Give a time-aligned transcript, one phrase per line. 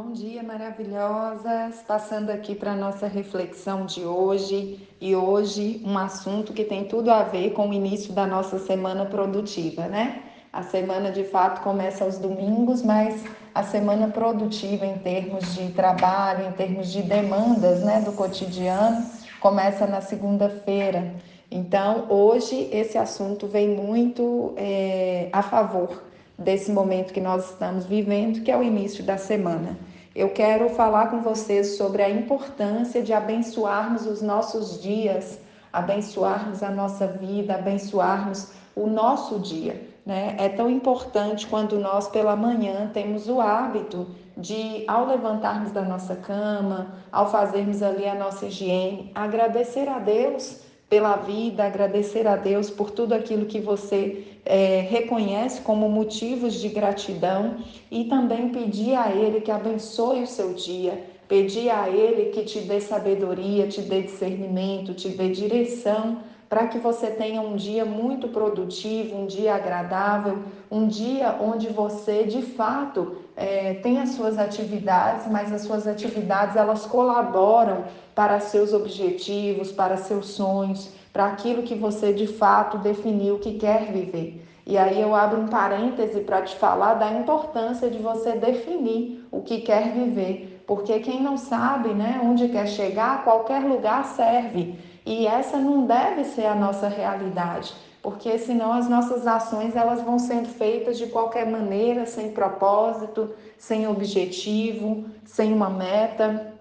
[0.00, 1.82] Bom dia, maravilhosas!
[1.84, 7.10] Passando aqui para a nossa reflexão de hoje, e hoje um assunto que tem tudo
[7.10, 10.22] a ver com o início da nossa semana produtiva, né?
[10.52, 16.46] A semana de fato começa aos domingos, mas a semana produtiva em termos de trabalho,
[16.46, 19.04] em termos de demandas né, do cotidiano,
[19.40, 21.12] começa na segunda-feira.
[21.50, 26.07] Então, hoje esse assunto vem muito é, a favor
[26.38, 29.76] desse momento que nós estamos vivendo, que é o início da semana.
[30.14, 35.40] Eu quero falar com vocês sobre a importância de abençoarmos os nossos dias,
[35.72, 39.88] abençoarmos a nossa vida, abençoarmos o nosso dia.
[40.06, 40.36] Né?
[40.38, 46.16] É tão importante quando nós, pela manhã, temos o hábito de, ao levantarmos da nossa
[46.16, 52.70] cama, ao fazermos ali a nossa higiene, agradecer a Deus pela vida, agradecer a Deus
[52.70, 57.58] por tudo aquilo que você é, reconhece como motivos de gratidão
[57.90, 62.60] e também pedir a Ele que abençoe o seu dia, pedir a Ele que te
[62.60, 68.28] dê sabedoria, te dê discernimento, te dê direção para que você tenha um dia muito
[68.28, 70.38] produtivo, um dia agradável,
[70.70, 76.56] um dia onde você de fato é, tem as suas atividades, mas as suas atividades
[76.56, 83.38] elas colaboram para seus objetivos, para seus sonhos, para aquilo que você de fato definiu
[83.38, 84.44] que quer viver.
[84.66, 89.40] E aí eu abro um parêntese para te falar da importância de você definir o
[89.40, 94.78] que quer viver, porque quem não sabe, né, onde quer chegar, qualquer lugar serve.
[95.08, 100.18] E essa não deve ser a nossa realidade, porque senão as nossas ações elas vão
[100.18, 106.52] sendo feitas de qualquer maneira, sem propósito, sem objetivo, sem uma meta.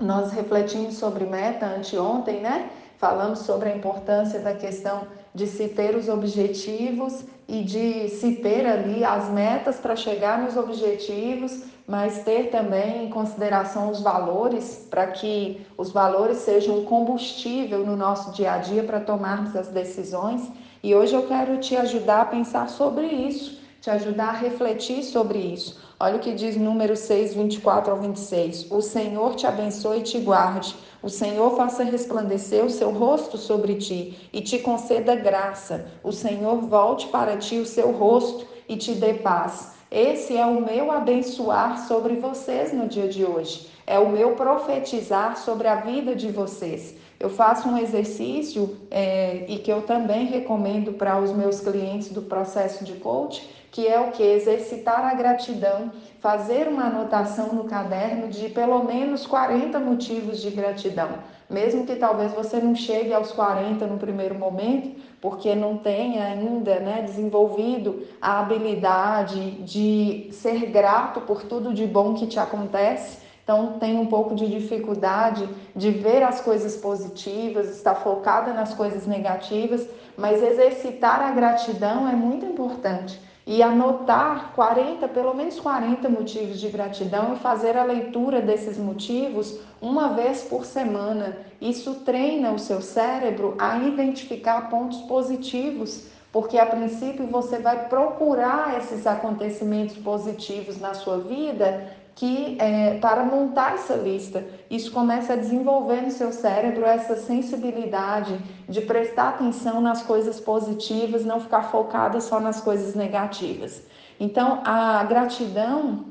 [0.00, 2.70] Nós refletimos sobre meta anteontem, né?
[2.96, 5.02] Falamos sobre a importância da questão
[5.34, 10.56] de se ter os objetivos e de se ter ali as metas para chegar nos
[10.56, 17.96] objetivos mas ter também em consideração os valores, para que os valores sejam combustível no
[17.96, 20.50] nosso dia a dia para tomarmos as decisões.
[20.82, 25.38] E hoje eu quero te ajudar a pensar sobre isso, te ajudar a refletir sobre
[25.38, 25.78] isso.
[26.00, 28.70] Olha o que diz número 6, 24 ao 26.
[28.70, 30.74] O Senhor te abençoe e te guarde.
[31.02, 35.86] O Senhor faça resplandecer o seu rosto sobre ti e te conceda graça.
[36.02, 39.74] O Senhor volte para ti o seu rosto e te dê paz.
[39.94, 43.70] Esse é o meu abençoar sobre vocês no dia de hoje.
[43.86, 46.96] É o meu profetizar sobre a vida de vocês.
[47.20, 52.22] Eu faço um exercício é, e que eu também recomendo para os meus clientes do
[52.22, 54.24] processo de coach, que é o que?
[54.24, 61.10] Exercitar a gratidão, fazer uma anotação no caderno de pelo menos 40 motivos de gratidão.
[61.48, 64.90] Mesmo que talvez você não chegue aos 40 no primeiro momento,
[65.24, 72.12] porque não tem ainda né, desenvolvido a habilidade de ser grato por tudo de bom
[72.12, 73.20] que te acontece.
[73.42, 79.06] Então, tem um pouco de dificuldade de ver as coisas positivas, está focada nas coisas
[79.06, 86.58] negativas, mas exercitar a gratidão é muito importante e anotar 40, pelo menos 40 motivos
[86.58, 91.36] de gratidão e fazer a leitura desses motivos uma vez por semana.
[91.60, 98.78] Isso treina o seu cérebro a identificar pontos positivos, porque a princípio você vai procurar
[98.78, 105.36] esses acontecimentos positivos na sua vida que é, para montar essa lista, isso começa a
[105.36, 108.38] desenvolver no seu cérebro essa sensibilidade
[108.68, 113.82] de prestar atenção nas coisas positivas, não ficar focada só nas coisas negativas.
[114.20, 116.04] Então, a gratidão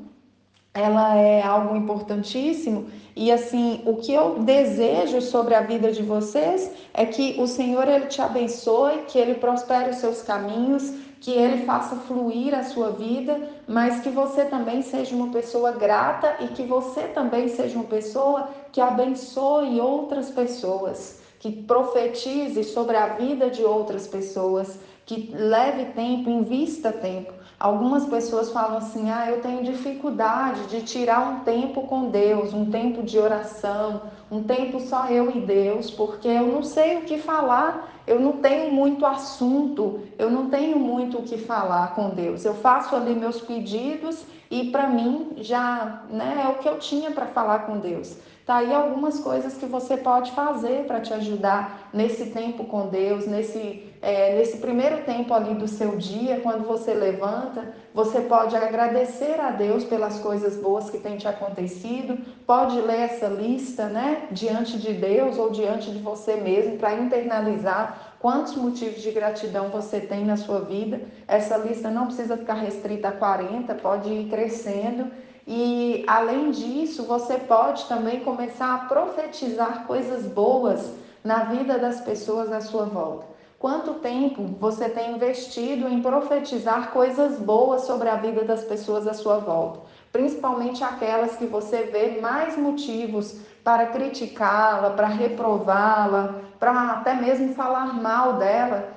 [0.74, 6.70] ela é algo importantíssimo e assim, o que eu desejo sobre a vida de vocês
[6.92, 10.92] é que o Senhor ele te abençoe, que ele prospere os seus caminhos,
[11.24, 16.36] que ele faça fluir a sua vida, mas que você também seja uma pessoa grata
[16.40, 23.14] e que você também seja uma pessoa que abençoe outras pessoas, que profetize sobre a
[23.14, 27.32] vida de outras pessoas, que leve tempo, invista tempo.
[27.64, 32.70] Algumas pessoas falam assim: ah, eu tenho dificuldade de tirar um tempo com Deus, um
[32.70, 37.16] tempo de oração, um tempo só eu e Deus, porque eu não sei o que
[37.16, 42.44] falar, eu não tenho muito assunto, eu não tenho muito o que falar com Deus.
[42.44, 47.12] Eu faço ali meus pedidos e para mim já né, é o que eu tinha
[47.12, 48.18] para falar com Deus.
[48.46, 53.26] Tá aí algumas coisas que você pode fazer para te ajudar nesse tempo com Deus,
[53.26, 59.40] nesse, é, nesse primeiro tempo ali do seu dia, quando você levanta, você pode agradecer
[59.40, 64.76] a Deus pelas coisas boas que têm te acontecido, pode ler essa lista, né, diante
[64.76, 70.22] de Deus ou diante de você mesmo para internalizar quantos motivos de gratidão você tem
[70.22, 71.00] na sua vida.
[71.26, 75.10] Essa lista não precisa ficar restrita a 40, pode ir crescendo
[75.46, 80.90] E além disso, você pode também começar a profetizar coisas boas
[81.22, 83.26] na vida das pessoas à sua volta.
[83.58, 89.14] Quanto tempo você tem investido em profetizar coisas boas sobre a vida das pessoas à
[89.14, 89.80] sua volta?
[90.12, 97.94] Principalmente aquelas que você vê mais motivos para criticá-la, para reprová-la, para até mesmo falar
[97.94, 98.92] mal dela.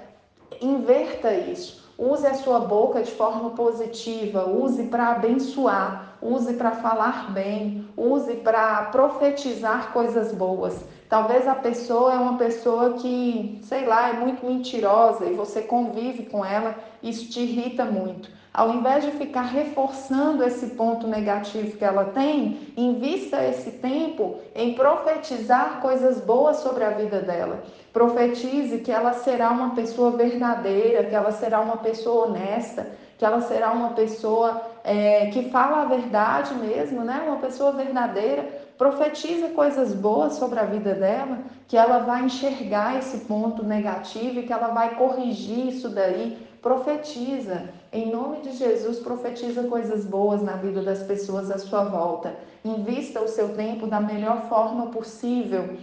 [0.61, 1.86] Inverta isso.
[1.97, 8.35] Use a sua boca de forma positiva, use para abençoar, use para falar bem, use
[8.35, 10.75] para profetizar coisas boas.
[11.09, 16.25] Talvez a pessoa é uma pessoa que, sei lá, é muito mentirosa e você convive
[16.25, 18.29] com ela, isso te irrita muito.
[18.53, 24.73] Ao invés de ficar reforçando esse ponto negativo que ela tem, invista esse tempo em
[24.73, 27.63] profetizar coisas boas sobre a vida dela.
[27.93, 32.87] Profetize que ela será uma pessoa verdadeira, que ela será uma pessoa honesta,
[33.17, 37.23] que ela será uma pessoa é, que fala a verdade mesmo, né?
[37.27, 43.25] Uma pessoa verdadeira profetiza coisas boas sobre a vida dela, que ela vai enxergar esse
[43.25, 46.37] ponto negativo e que ela vai corrigir isso daí.
[46.61, 52.35] Profetiza, em nome de Jesus, profetiza coisas boas na vida das pessoas à sua volta.
[52.63, 55.77] Invista o seu tempo da melhor forma possível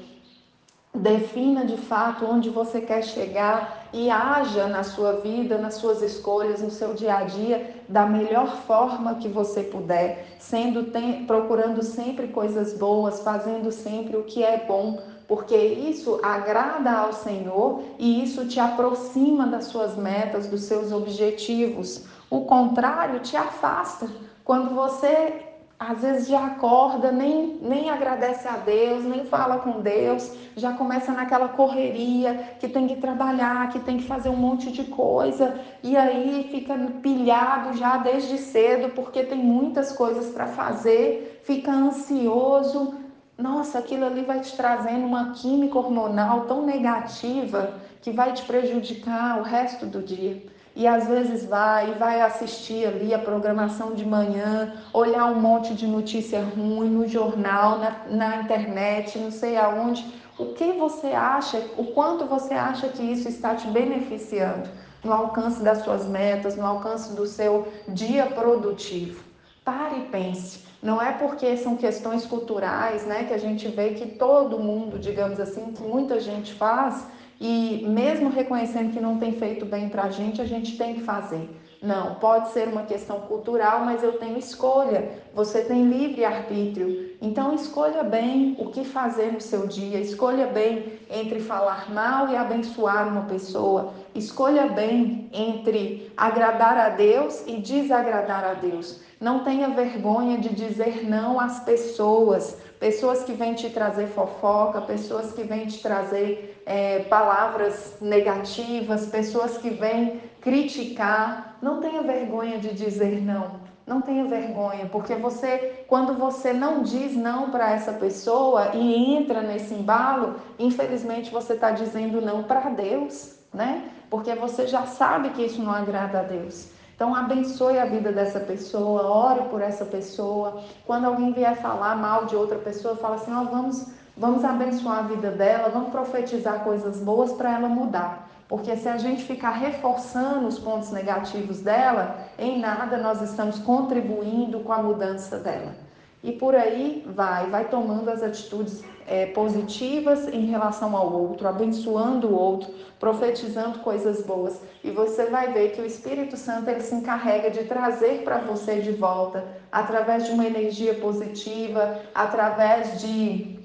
[0.95, 6.61] Defina de fato onde você quer chegar e haja na sua vida, nas suas escolhas,
[6.61, 12.27] no seu dia a dia da melhor forma que você puder, sendo tem, procurando sempre
[12.27, 18.47] coisas boas, fazendo sempre o que é bom, porque isso agrada ao Senhor e isso
[18.47, 22.05] te aproxima das suas metas, dos seus objetivos.
[22.29, 24.09] O contrário te afasta.
[24.45, 25.54] Quando você
[25.91, 31.13] às vezes já acorda, nem, nem agradece a Deus, nem fala com Deus, já começa
[31.13, 35.97] naquela correria que tem que trabalhar, que tem que fazer um monte de coisa, e
[35.97, 42.95] aí fica pilhado já desde cedo porque tem muitas coisas para fazer, fica ansioso.
[43.37, 49.41] Nossa, aquilo ali vai te trazendo uma química hormonal tão negativa que vai te prejudicar
[49.41, 54.05] o resto do dia e às vezes vai e vai assistir ali a programação de
[54.05, 60.05] manhã, olhar um monte de notícia ruim no jornal, na, na internet, não sei aonde.
[60.37, 64.69] O que você acha, o quanto você acha que isso está te beneficiando
[65.05, 69.23] no alcance das suas metas, no alcance do seu dia produtivo?
[69.65, 70.65] Pare e pense.
[70.83, 75.39] Não é porque são questões culturais, né, que a gente vê que todo mundo, digamos
[75.39, 77.07] assim, que muita gente faz,
[77.41, 81.03] e mesmo reconhecendo que não tem feito bem para a gente, a gente tem que
[81.03, 81.49] fazer.
[81.85, 85.21] Não, pode ser uma questão cultural, mas eu tenho escolha.
[85.35, 87.15] Você tem livre arbítrio.
[87.21, 90.01] Então escolha bem o que fazer no seu dia.
[90.01, 93.93] Escolha bem entre falar mal e abençoar uma pessoa.
[94.15, 99.03] Escolha bem entre agradar a Deus e desagradar a Deus.
[99.21, 105.33] Não tenha vergonha de dizer não às pessoas, pessoas que vêm te trazer fofoca, pessoas
[105.33, 111.57] que vêm te trazer é, palavras negativas, pessoas que vêm criticar.
[111.63, 113.63] Não tenha vergonha de dizer não.
[113.87, 119.43] Não tenha vergonha, porque você, quando você não diz não para essa pessoa e entra
[119.43, 123.91] nesse embalo, infelizmente você está dizendo não para Deus, né?
[124.09, 126.69] Porque você já sabe que isso não agrada a Deus.
[126.95, 130.63] Então abençoe a vida dessa pessoa, ore por essa pessoa.
[130.87, 134.99] Quando alguém vier falar mal de outra pessoa, fala assim: ó, oh, vamos, vamos abençoar
[135.01, 138.31] a vida dela, vamos profetizar coisas boas para ela mudar.
[138.49, 144.61] Porque se a gente ficar reforçando os pontos negativos dela, em nada nós estamos contribuindo
[144.61, 145.75] com a mudança dela.
[146.23, 152.29] E por aí vai, vai tomando as atitudes é, positivas em relação ao outro, abençoando
[152.29, 154.61] o outro, profetizando coisas boas.
[154.83, 158.81] E você vai ver que o Espírito Santo ele se encarrega de trazer para você
[158.81, 163.63] de volta, através de uma energia positiva, através de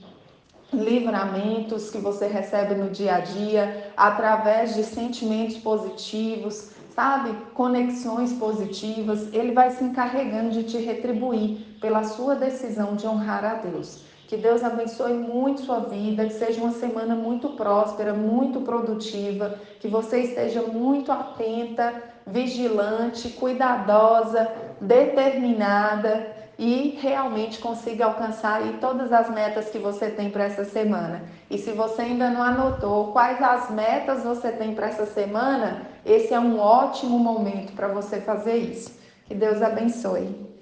[0.72, 7.34] livramentos que você recebe no dia a dia, através de sentimentos positivos, sabe?
[7.54, 9.34] Conexões positivas.
[9.34, 14.09] Ele vai se encarregando de te retribuir pela sua decisão de honrar a Deus.
[14.30, 19.88] Que Deus abençoe muito sua vida, que seja uma semana muito próspera, muito produtiva, que
[19.88, 21.96] você esteja muito atenta,
[22.28, 24.48] vigilante, cuidadosa,
[24.80, 26.28] determinada
[26.60, 31.24] e realmente consiga alcançar todas as metas que você tem para essa semana.
[31.50, 36.36] E se você ainda não anotou quais as metas você tem para essa semana, esse
[36.36, 38.96] é um ótimo momento para você fazer isso.
[39.26, 40.59] Que Deus abençoe.